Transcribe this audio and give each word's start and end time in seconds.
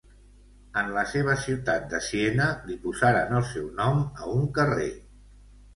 En 0.81 0.87
la 0.95 1.03
seva 1.11 1.35
ciutat 1.43 1.85
de 1.93 2.01
Siena 2.07 2.49
li 2.71 2.81
posaren 2.87 3.39
el 3.43 3.47
seu 3.55 3.71
nom 3.83 4.05
a 4.07 4.33
un 4.39 4.53
carrer. 4.59 4.95